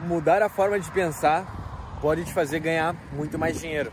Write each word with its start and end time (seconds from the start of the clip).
mudar 0.00 0.42
a 0.42 0.48
forma 0.48 0.78
de 0.78 0.90
pensar 0.90 1.98
pode 2.00 2.24
te 2.24 2.32
fazer 2.32 2.60
ganhar 2.60 2.94
muito 3.12 3.38
mais 3.38 3.60
dinheiro. 3.60 3.92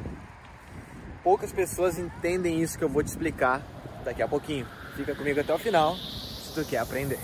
Poucas 1.24 1.52
pessoas 1.52 2.00
entendem 2.00 2.62
isso 2.62 2.78
que 2.78 2.84
eu 2.84 2.90
vou 2.90 3.04
te 3.04 3.08
explicar 3.08 3.62
daqui 4.04 4.22
a 4.22 4.28
pouquinho. 4.28 4.66
Fica 4.96 5.14
comigo 5.14 5.40
até 5.40 5.54
o 5.54 5.60
final 5.60 5.96
se 5.96 6.54
tu 6.54 6.66
quer 6.66 6.78
aprender. 6.78 7.20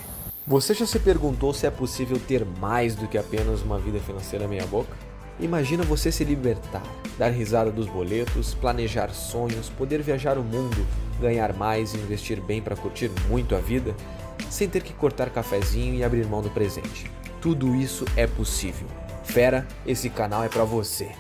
Você 0.46 0.74
já 0.74 0.86
se 0.86 1.00
perguntou 1.00 1.54
se 1.54 1.66
é 1.66 1.72
possível 1.72 2.20
ter 2.20 2.46
mais 2.46 2.96
do 2.96 3.08
que 3.08 3.18
apenas 3.18 3.62
uma 3.62 3.80
vida 3.80 4.00
financeira 4.00 4.48
meia 4.48 4.66
boca? 4.66 4.94
Imagina 5.40 5.84
você 5.84 6.12
se 6.12 6.24
libertar, 6.24 6.84
dar 7.18 7.30
risada 7.30 7.72
dos 7.72 7.88
boletos, 7.88 8.54
planejar 8.54 9.10
sonhos, 9.12 9.70
poder 9.70 10.02
viajar 10.02 10.38
o 10.38 10.44
mundo, 10.44 10.86
ganhar 11.20 11.54
mais 11.54 11.94
e 11.94 11.98
investir 11.98 12.42
bem 12.42 12.62
para 12.62 12.76
curtir 12.76 13.10
muito 13.30 13.56
a 13.56 13.60
vida, 13.60 13.96
sem 14.50 14.70
ter 14.70 14.84
que 14.84 14.94
cortar 14.94 15.30
cafezinho 15.30 15.96
e 15.96 16.04
abrir 16.04 16.28
mão 16.28 16.42
do 16.42 16.50
presente. 16.50 17.10
Tudo 17.44 17.76
isso 17.76 18.06
é 18.16 18.26
possível. 18.26 18.88
Fera, 19.26 19.68
esse 19.86 20.10
canal 20.10 20.46
é 20.46 20.48
para 20.48 20.64
você. 20.64 21.14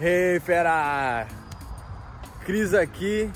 Hey, 0.00 0.40
fera! 0.40 1.26
Cris 2.46 2.72
aqui, 2.72 3.30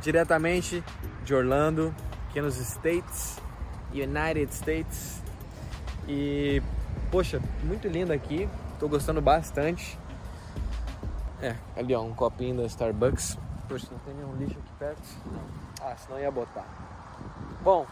diretamente 0.00 0.84
de 1.24 1.34
Orlando, 1.34 1.92
aqui 2.28 2.40
nos 2.40 2.56
States, 2.58 3.36
United 3.92 4.54
States. 4.54 5.20
E, 6.06 6.62
poxa, 7.10 7.42
muito 7.64 7.88
lindo 7.88 8.12
aqui, 8.12 8.48
tô 8.78 8.88
gostando 8.88 9.20
bastante. 9.20 9.98
É, 11.42 11.56
ali 11.76 11.96
ó, 11.96 12.02
um 12.02 12.14
copinho 12.14 12.58
da 12.58 12.64
Starbucks. 12.66 13.36
Poxa, 13.68 13.88
não 13.90 13.98
tem 13.98 14.14
nenhum 14.14 14.36
lixo 14.36 14.56
aqui 14.56 14.72
perto? 14.78 15.02
Ah, 15.82 15.96
senão 15.96 16.20
ia 16.20 16.30
botar. 16.30 16.64
Bom, 17.60 17.84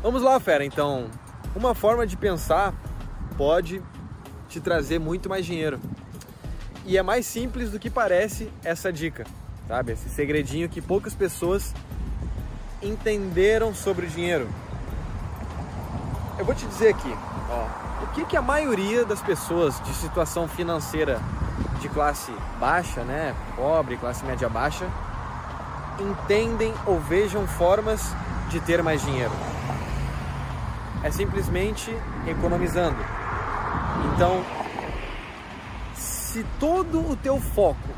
vamos 0.00 0.22
lá, 0.22 0.38
fera. 0.38 0.64
Então, 0.64 1.10
uma 1.54 1.74
forma 1.74 2.06
de 2.06 2.16
pensar 2.16 2.74
pode 3.36 3.82
te 4.48 4.60
trazer 4.60 4.98
muito 4.98 5.28
mais 5.28 5.46
dinheiro. 5.46 5.80
E 6.84 6.98
é 6.98 7.02
mais 7.02 7.26
simples 7.26 7.70
do 7.70 7.78
que 7.78 7.88
parece 7.88 8.50
essa 8.62 8.92
dica, 8.92 9.24
sabe? 9.66 9.92
Esse 9.92 10.08
segredinho 10.08 10.68
que 10.68 10.82
poucas 10.82 11.14
pessoas 11.14 11.74
entenderam 12.82 13.74
sobre 13.74 14.06
o 14.06 14.08
dinheiro. 14.08 14.48
Eu 16.38 16.44
vou 16.44 16.54
te 16.54 16.66
dizer 16.66 16.88
aqui, 16.88 17.14
ó, 17.48 18.04
o 18.04 18.06
que, 18.08 18.24
que 18.24 18.36
a 18.36 18.42
maioria 18.42 19.04
das 19.04 19.22
pessoas 19.22 19.80
de 19.82 19.94
situação 19.94 20.46
financeira 20.46 21.20
de 21.80 21.88
classe 21.88 22.32
baixa, 22.58 23.02
né, 23.02 23.34
pobre, 23.56 23.96
classe 23.96 24.24
média 24.24 24.48
baixa, 24.48 24.86
entendem 25.98 26.74
ou 26.86 26.98
vejam 27.00 27.46
formas 27.46 28.02
de 28.50 28.60
ter 28.60 28.82
mais 28.82 29.00
dinheiro. 29.02 29.32
É 31.04 31.10
simplesmente 31.10 31.90
economizando. 32.26 32.96
Então, 34.14 34.42
se 35.94 36.42
todo 36.58 37.10
o 37.10 37.14
teu 37.14 37.38
foco 37.38 37.88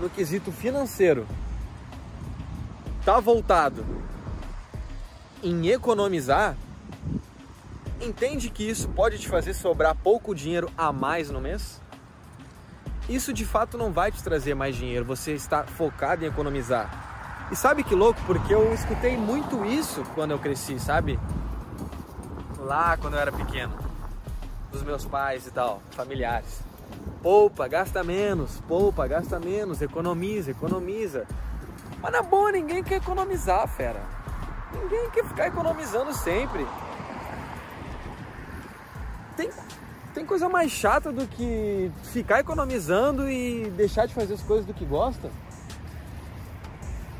no 0.00 0.08
quesito 0.08 0.52
financeiro 0.52 1.26
está 3.00 3.18
voltado 3.18 3.84
em 5.42 5.66
economizar, 5.70 6.56
entende 8.00 8.48
que 8.48 8.62
isso 8.62 8.88
pode 8.90 9.18
te 9.18 9.28
fazer 9.28 9.52
sobrar 9.52 9.96
pouco 9.96 10.32
dinheiro 10.32 10.70
a 10.78 10.92
mais 10.92 11.28
no 11.28 11.40
mês? 11.40 11.82
Isso 13.08 13.32
de 13.32 13.44
fato 13.44 13.76
não 13.76 13.92
vai 13.92 14.12
te 14.12 14.22
trazer 14.22 14.54
mais 14.54 14.76
dinheiro, 14.76 15.04
você 15.04 15.32
está 15.32 15.64
focado 15.64 16.24
em 16.24 16.28
economizar. 16.28 17.48
E 17.50 17.56
sabe 17.56 17.82
que 17.82 17.94
louco? 17.94 18.20
Porque 18.24 18.54
eu 18.54 18.72
escutei 18.72 19.16
muito 19.16 19.64
isso 19.64 20.04
quando 20.14 20.30
eu 20.30 20.38
cresci, 20.38 20.78
sabe? 20.78 21.18
Lá 22.66 22.96
quando 22.96 23.14
eu 23.14 23.20
era 23.20 23.30
pequeno, 23.30 23.72
dos 24.72 24.82
meus 24.82 25.04
pais 25.04 25.46
e 25.46 25.52
tal, 25.52 25.80
familiares. 25.92 26.62
Poupa, 27.22 27.68
gasta 27.68 28.02
menos, 28.02 28.60
poupa, 28.66 29.06
gasta 29.06 29.38
menos, 29.38 29.80
economiza, 29.80 30.50
economiza. 30.50 31.28
Mas 32.02 32.10
na 32.10 32.22
boa, 32.22 32.50
ninguém 32.50 32.82
quer 32.82 32.96
economizar, 32.96 33.68
fera. 33.68 34.02
Ninguém 34.72 35.08
quer 35.10 35.24
ficar 35.24 35.46
economizando 35.46 36.12
sempre. 36.12 36.66
Tem, 39.36 39.48
tem 40.12 40.26
coisa 40.26 40.48
mais 40.48 40.72
chata 40.72 41.12
do 41.12 41.24
que 41.24 41.92
ficar 42.12 42.40
economizando 42.40 43.30
e 43.30 43.70
deixar 43.76 44.06
de 44.06 44.14
fazer 44.14 44.34
as 44.34 44.42
coisas 44.42 44.66
do 44.66 44.74
que 44.74 44.84
gosta. 44.84 45.30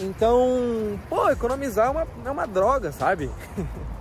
Então, 0.01 0.99
pô, 1.09 1.31
economizar 1.31 1.87
é 1.87 1.91
uma, 1.91 2.07
é 2.25 2.31
uma 2.33 2.47
droga, 2.49 2.91
sabe? 2.91 3.31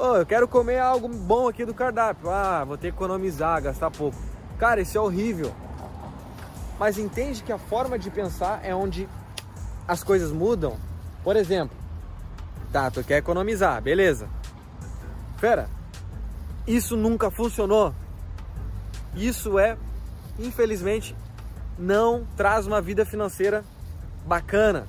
pô, 0.00 0.16
eu 0.16 0.24
quero 0.24 0.48
comer 0.48 0.78
algo 0.78 1.06
bom 1.08 1.46
aqui 1.46 1.62
do 1.62 1.74
cardápio. 1.74 2.30
Ah, 2.30 2.64
vou 2.64 2.78
ter 2.78 2.90
que 2.90 2.96
economizar, 2.96 3.60
gastar 3.60 3.90
pouco. 3.90 4.16
Cara, 4.58 4.80
isso 4.80 4.96
é 4.96 5.00
horrível. 5.00 5.54
Mas 6.78 6.96
entende 6.96 7.42
que 7.42 7.52
a 7.52 7.58
forma 7.58 7.98
de 7.98 8.08
pensar 8.08 8.64
é 8.64 8.74
onde 8.74 9.06
as 9.86 10.02
coisas 10.02 10.32
mudam. 10.32 10.78
Por 11.22 11.36
exemplo, 11.36 11.76
tá, 12.72 12.90
tu 12.90 13.04
quer 13.04 13.18
economizar, 13.18 13.82
beleza. 13.82 14.26
Fera, 15.36 15.68
isso 16.66 16.96
nunca 16.96 17.30
funcionou. 17.30 17.94
Isso 19.14 19.58
é, 19.58 19.76
infelizmente, 20.38 21.14
não 21.78 22.26
traz 22.38 22.66
uma 22.66 22.80
vida 22.80 23.04
financeira 23.04 23.62
bacana, 24.24 24.88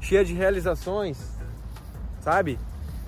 cheia 0.00 0.24
de 0.24 0.32
realizações, 0.32 1.18
sabe? 2.20 2.56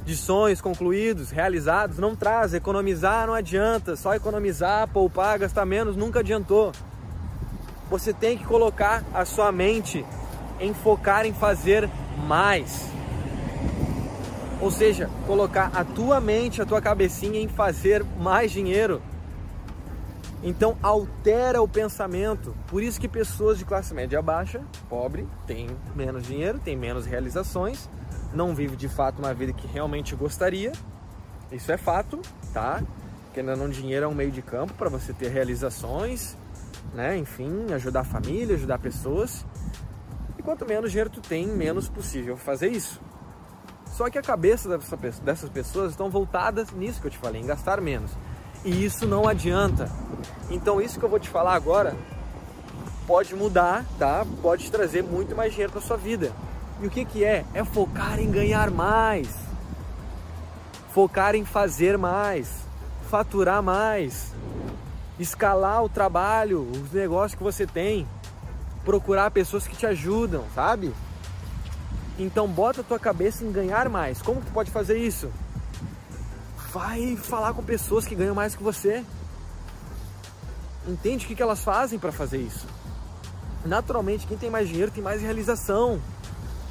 De 0.04 0.16
sonhos 0.16 0.60
concluídos, 0.60 1.30
realizados, 1.30 1.98
não 1.98 2.16
traz. 2.16 2.54
Economizar 2.54 3.26
não 3.26 3.34
adianta, 3.34 3.96
só 3.96 4.14
economizar, 4.14 4.88
poupar, 4.88 5.38
gastar 5.38 5.64
menos 5.64 5.96
nunca 5.96 6.20
adiantou. 6.20 6.72
Você 7.90 8.12
tem 8.12 8.38
que 8.38 8.44
colocar 8.44 9.04
a 9.12 9.24
sua 9.24 9.50
mente 9.50 10.04
em 10.60 10.72
focar 10.72 11.26
em 11.26 11.32
fazer 11.32 11.88
mais. 12.26 12.88
Ou 14.60 14.70
seja, 14.70 15.08
colocar 15.26 15.70
a 15.74 15.84
tua 15.84 16.20
mente, 16.20 16.60
a 16.60 16.66
tua 16.66 16.80
cabecinha 16.80 17.40
em 17.40 17.48
fazer 17.48 18.04
mais 18.18 18.50
dinheiro. 18.52 19.00
Então 20.42 20.76
altera 20.82 21.60
o 21.60 21.68
pensamento. 21.68 22.54
Por 22.66 22.82
isso 22.82 23.00
que 23.00 23.08
pessoas 23.08 23.58
de 23.58 23.64
classe 23.64 23.92
média 23.94 24.20
baixa, 24.22 24.60
pobre, 24.88 25.26
têm 25.46 25.68
menos 25.94 26.24
dinheiro, 26.24 26.58
têm 26.58 26.76
menos 26.76 27.06
realizações 27.06 27.88
não 28.32 28.54
vive 28.54 28.76
de 28.76 28.88
fato 28.88 29.18
uma 29.18 29.34
vida 29.34 29.52
que 29.52 29.66
realmente 29.66 30.14
gostaria. 30.14 30.72
Isso 31.50 31.70
é 31.72 31.76
fato, 31.76 32.20
tá? 32.52 32.82
Porque 33.24 33.40
ainda 33.40 33.56
não 33.56 33.68
dinheiro 33.68 34.06
é 34.06 34.08
um 34.08 34.14
meio 34.14 34.30
de 34.30 34.42
campo 34.42 34.72
para 34.74 34.88
você 34.88 35.12
ter 35.12 35.28
realizações, 35.28 36.36
né? 36.94 37.16
Enfim, 37.16 37.72
ajudar 37.72 38.00
a 38.00 38.04
família, 38.04 38.54
ajudar 38.56 38.78
pessoas. 38.78 39.44
E 40.38 40.42
quanto 40.42 40.64
menos 40.64 40.90
dinheiro 40.90 41.10
tu 41.10 41.20
tem, 41.20 41.46
menos 41.46 41.88
possível 41.88 42.36
fazer 42.36 42.68
isso. 42.68 43.00
Só 43.86 44.08
que 44.08 44.18
a 44.18 44.22
cabeça 44.22 44.78
dessas 45.22 45.50
pessoas 45.50 45.90
estão 45.90 46.08
voltadas 46.08 46.70
nisso 46.70 47.00
que 47.00 47.06
eu 47.08 47.10
te 47.10 47.18
falei, 47.18 47.42
em 47.42 47.46
gastar 47.46 47.80
menos. 47.80 48.10
E 48.64 48.84
isso 48.84 49.06
não 49.06 49.26
adianta. 49.26 49.90
Então 50.50 50.80
isso 50.80 50.98
que 50.98 51.04
eu 51.04 51.08
vou 51.08 51.18
te 51.18 51.28
falar 51.28 51.54
agora 51.54 51.94
pode 53.06 53.34
mudar, 53.34 53.84
tá? 53.98 54.24
Pode 54.40 54.70
trazer 54.70 55.02
muito 55.02 55.34
mais 55.34 55.52
dinheiro 55.52 55.72
para 55.72 55.80
sua 55.80 55.96
vida. 55.96 56.32
E 56.82 56.86
o 56.86 56.90
que, 56.90 57.04
que 57.04 57.24
é? 57.24 57.44
É 57.52 57.62
focar 57.62 58.18
em 58.18 58.30
ganhar 58.30 58.70
mais, 58.70 59.28
focar 60.94 61.34
em 61.34 61.44
fazer 61.44 61.98
mais, 61.98 62.48
faturar 63.10 63.62
mais, 63.62 64.32
escalar 65.18 65.84
o 65.84 65.90
trabalho, 65.90 66.62
os 66.70 66.90
negócios 66.90 67.36
que 67.36 67.44
você 67.44 67.66
tem, 67.66 68.08
procurar 68.82 69.30
pessoas 69.30 69.66
que 69.66 69.76
te 69.76 69.84
ajudam, 69.84 70.44
sabe? 70.54 70.94
Então 72.18 72.48
bota 72.48 72.80
a 72.80 72.84
tua 72.84 72.98
cabeça 72.98 73.44
em 73.44 73.52
ganhar 73.52 73.88
mais. 73.90 74.22
Como 74.22 74.40
que 74.40 74.46
tu 74.46 74.52
pode 74.52 74.70
fazer 74.70 74.96
isso? 74.96 75.30
Vai 76.72 77.14
falar 77.16 77.52
com 77.52 77.62
pessoas 77.62 78.06
que 78.06 78.14
ganham 78.14 78.34
mais 78.34 78.54
que 78.54 78.62
você. 78.62 79.04
Entende 80.88 81.26
o 81.26 81.28
que, 81.28 81.34
que 81.34 81.42
elas 81.42 81.62
fazem 81.62 81.98
para 81.98 82.10
fazer 82.10 82.38
isso. 82.38 82.66
Naturalmente, 83.66 84.26
quem 84.26 84.38
tem 84.38 84.48
mais 84.48 84.66
dinheiro 84.66 84.90
tem 84.90 85.04
mais 85.04 85.20
realização 85.20 86.00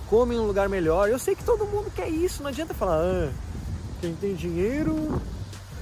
come 0.10 0.36
em 0.36 0.40
um 0.40 0.48
lugar 0.48 0.68
melhor. 0.68 1.08
Eu 1.08 1.20
sei 1.20 1.36
que 1.36 1.44
todo 1.44 1.66
mundo 1.66 1.92
quer 1.96 2.10
isso, 2.10 2.42
não 2.42 2.50
adianta 2.50 2.74
falar, 2.74 3.00
ah, 3.02 3.30
quem 4.02 4.16
tem 4.16 4.34
dinheiro, 4.34 5.22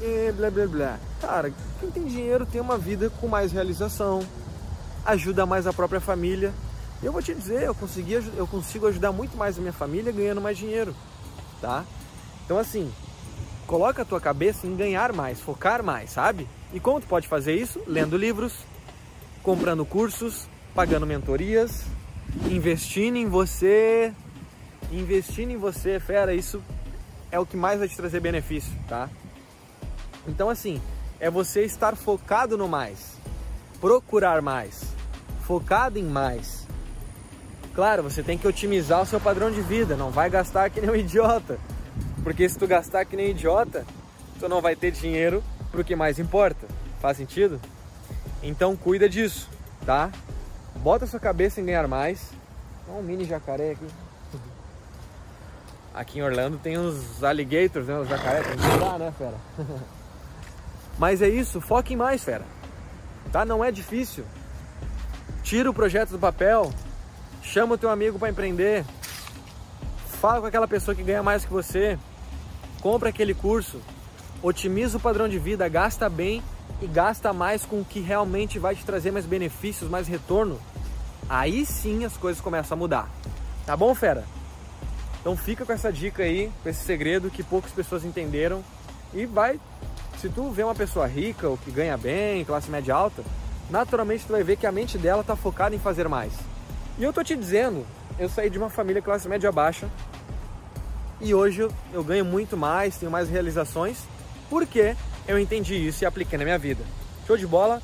é, 0.02 0.32
blá 0.36 0.52
blá 0.52 0.68
blá. 0.68 1.00
Cara, 1.22 1.54
quem 1.80 1.90
tem 1.90 2.06
dinheiro 2.06 2.46
tem 2.46 2.60
uma 2.60 2.78
vida 2.78 3.10
com 3.10 3.28
mais 3.28 3.52
realização, 3.52 4.22
ajuda 5.06 5.46
mais 5.46 5.66
a 5.66 5.74
própria 5.74 6.02
família. 6.02 6.54
Eu 7.02 7.12
vou 7.12 7.22
te 7.22 7.34
dizer, 7.34 7.64
eu, 7.64 7.76
consegui, 7.76 8.14
eu 8.14 8.48
consigo 8.48 8.88
ajudar 8.88 9.12
muito 9.12 9.38
mais 9.38 9.58
a 9.58 9.62
minha 9.62 9.74
família 9.74 10.12
ganhando 10.12 10.42
mais 10.42 10.58
dinheiro, 10.58 10.94
tá? 11.62 11.86
Então 12.44 12.58
assim, 12.58 12.92
coloca 13.66 14.02
a 14.02 14.06
tua 14.06 14.20
cabeça 14.20 14.68
em 14.68 14.76
ganhar 14.76 15.14
mais, 15.14 15.40
focar 15.40 15.84
mais, 15.84 16.10
sabe? 16.10 16.48
E 16.74 16.80
como 16.80 17.00
tu 17.00 17.08
pode 17.08 17.28
fazer 17.28 17.56
isso? 17.56 17.80
Lendo 17.88 18.18
livros, 18.18 18.54
comprando 19.44 19.86
cursos, 19.86 20.48
pagando 20.74 21.06
mentorias, 21.06 21.86
investindo 22.50 23.18
em 23.18 23.28
você, 23.28 24.14
investindo 24.92 25.52
em 25.52 25.58
você, 25.58 26.00
fera, 26.00 26.34
isso 26.34 26.62
é 27.32 27.40
o 27.40 27.46
que 27.46 27.58
mais 27.58 27.80
vai 27.80 27.88
te 27.88 27.96
trazer 27.96 28.20
benefício, 28.20 28.72
tá? 28.88 29.10
Então 30.28 30.50
assim, 30.50 30.82
é 31.20 31.30
você 31.30 31.64
estar 31.64 31.96
focado 31.96 32.58
no 32.58 32.68
mais, 32.68 33.18
procurar 33.80 34.42
mais, 34.42 34.84
focado 35.42 35.98
em 35.98 36.04
mais. 36.04 36.68
Claro, 37.74 38.04
você 38.04 38.24
tem 38.24 38.38
que 38.38 38.48
otimizar 38.48 39.02
o 39.02 39.06
seu 39.06 39.20
padrão 39.20 39.52
de 39.52 39.62
vida, 39.62 39.96
não 39.96 40.10
vai 40.10 40.30
gastar 40.30 40.70
que 40.70 40.82
nem 40.82 40.90
um 40.90 40.96
idiota. 40.96 41.60
Porque 42.24 42.48
se 42.50 42.58
tu 42.58 42.68
gastar 42.68 43.06
que 43.06 43.16
nem 43.16 43.28
um 43.28 43.32
idiota, 43.32 43.86
tu 44.40 44.50
não 44.50 44.62
vai 44.62 44.76
ter 44.76 44.92
dinheiro 44.92 45.44
para 45.72 45.82
o 45.82 45.84
que 45.84 45.96
mais 45.96 46.20
importa. 46.20 46.68
Faz 47.00 47.18
sentido? 47.18 47.62
Então 48.42 48.76
cuida 48.76 49.08
disso, 49.08 49.50
tá? 49.86 50.12
Bota 50.78 51.06
sua 51.06 51.20
cabeça 51.20 51.60
em 51.60 51.66
ganhar 51.66 51.88
mais. 51.88 52.32
Olha 52.88 53.00
um 53.00 53.04
mini 53.04 53.26
jacaré 53.26 53.72
aqui. 53.72 53.88
Aqui 55.94 56.20
em 56.20 56.22
Orlando 56.22 56.58
tem 56.58 56.78
os 56.78 57.24
alligators, 57.24 57.88
né? 57.88 57.98
Os 58.00 58.08
jacaré, 58.08 58.44
tem 58.44 58.56
que 58.56 58.70
cuidar, 58.70 59.00
né, 59.00 59.12
fera? 59.18 59.36
Mas 60.98 61.22
é 61.22 61.28
isso, 61.28 61.60
foque 61.60 61.94
em 61.94 61.98
mais, 61.98 62.24
fera. 62.24 62.46
Tá? 63.32 63.44
Não 63.44 63.64
é 63.64 63.72
difícil. 63.72 64.24
Tira 65.44 65.70
o 65.70 65.74
projeto 65.74 66.12
do 66.12 66.20
papel, 66.20 66.72
chama 67.42 67.76
o 67.76 67.78
teu 67.78 67.90
amigo 67.90 68.20
para 68.20 68.30
empreender, 68.30 68.86
fala 70.20 70.42
com 70.42 70.48
aquela 70.48 70.68
pessoa 70.68 70.94
que 70.94 71.04
ganha 71.04 71.24
mais 71.24 71.46
que 71.46 71.52
você, 71.52 71.98
compra 72.82 73.10
aquele 73.10 73.34
curso, 73.34 73.82
otimiza 74.42 74.98
o 74.98 75.00
padrão 75.00 75.28
de 75.28 75.40
vida, 75.40 75.68
gasta 75.70 76.10
bem 76.10 76.44
e 76.82 76.88
gasta 76.88 77.34
mais 77.34 77.66
com 77.66 77.82
o 77.82 77.86
que 77.86 78.00
realmente 78.00 78.60
vai 78.60 78.76
te 78.76 78.86
trazer 78.86 79.12
mais 79.12 79.26
benefícios, 79.26 79.90
mais 79.90 80.08
retorno. 80.08 80.60
Aí 81.30 81.66
sim 81.66 82.06
as 82.06 82.16
coisas 82.16 82.42
começam 82.42 82.76
a 82.76 82.80
mudar. 82.80 83.10
Tá 83.66 83.76
bom, 83.76 83.94
fera? 83.94 84.24
Então 85.20 85.36
fica 85.36 85.66
com 85.66 85.74
essa 85.74 85.92
dica 85.92 86.24
aí, 86.24 86.52
com 86.64 86.70
esse 86.70 86.84
segredo 86.84 87.30
que 87.30 87.44
poucas 87.44 87.72
pessoas 87.72 88.06
entenderam 88.06 88.64
e 89.14 89.26
vai 89.26 89.60
se 90.20 90.30
tu 90.30 90.50
vê 90.50 90.64
uma 90.64 90.74
pessoa 90.74 91.06
rica 91.06 91.48
ou 91.48 91.58
que 91.58 91.70
ganha 91.70 91.96
bem, 91.96 92.44
classe 92.44 92.72
média 92.72 92.96
alta, 92.96 93.24
naturalmente 93.70 94.26
tu 94.26 94.32
vai 94.32 94.44
ver 94.44 94.58
que 94.58 94.66
a 94.66 94.72
mente 94.72 94.98
dela 94.98 95.22
está 95.22 95.36
focada 95.36 95.76
em 95.76 95.80
fazer 95.80 96.08
mais. 96.08 96.34
E 96.98 97.04
eu 97.04 97.14
tô 97.14 97.24
te 97.24 97.36
dizendo, 97.36 97.86
eu 98.18 98.28
saí 98.28 98.50
de 98.50 98.58
uma 98.58 98.70
família 98.70 99.02
classe 99.02 99.28
média 99.28 99.52
baixa 99.52 99.88
e 101.22 101.34
hoje 101.34 101.68
eu 101.94 102.04
ganho 102.04 102.26
muito 102.26 102.58
mais, 102.58 102.98
tenho 102.98 103.12
mais 103.12 103.30
realizações, 103.30 104.00
porque 104.50 104.96
eu 105.28 105.38
entendi 105.38 105.76
isso 105.76 106.04
e 106.04 106.06
apliquei 106.06 106.38
na 106.38 106.46
minha 106.46 106.58
vida. 106.58 106.84
Show 107.26 107.38
de 107.38 107.46
bola? 107.46 107.82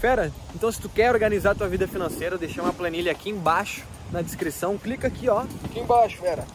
Fera, 0.00 0.32
então 0.54 0.70
se 0.70 0.80
tu 0.80 0.88
quer 0.88 1.10
organizar 1.10 1.50
a 1.50 1.54
tua 1.54 1.68
vida 1.68 1.86
financeira, 1.88 2.36
eu 2.36 2.38
deixei 2.38 2.62
uma 2.62 2.72
planilha 2.72 3.10
aqui 3.10 3.30
embaixo 3.30 3.84
na 4.12 4.22
descrição, 4.22 4.78
clica 4.78 5.08
aqui 5.08 5.28
ó, 5.28 5.40
aqui 5.64 5.80
embaixo, 5.80 6.18
fera, 6.18 6.46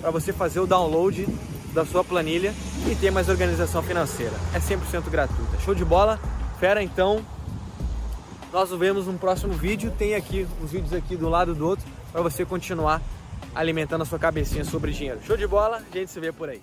para 0.00 0.10
você 0.10 0.32
fazer 0.32 0.60
o 0.60 0.66
download 0.66 1.26
da 1.72 1.84
sua 1.84 2.04
planilha 2.04 2.54
e 2.90 2.94
ter 2.94 3.10
mais 3.10 3.28
organização 3.28 3.82
financeira. 3.82 4.34
É 4.54 4.58
100% 4.58 5.10
gratuita. 5.10 5.58
Show 5.60 5.74
de 5.74 5.84
bola? 5.84 6.18
Fera, 6.58 6.82
então. 6.82 7.24
Nós 8.52 8.70
nos 8.70 8.78
vemos 8.78 9.06
no 9.06 9.18
próximo 9.18 9.52
vídeo. 9.52 9.92
Tem 9.98 10.14
aqui 10.14 10.48
os 10.62 10.70
vídeos 10.70 10.94
aqui 10.94 11.16
do 11.16 11.28
lado 11.28 11.54
do 11.54 11.68
outro 11.68 11.84
para 12.10 12.22
você 12.22 12.46
continuar 12.46 13.02
alimentando 13.54 14.02
a 14.02 14.04
sua 14.06 14.18
cabecinha 14.18 14.64
sobre 14.64 14.92
dinheiro. 14.92 15.20
Show 15.26 15.36
de 15.36 15.46
bola? 15.46 15.82
A 15.92 15.96
gente 15.98 16.10
se 16.10 16.18
vê 16.18 16.32
por 16.32 16.48
aí. 16.48 16.62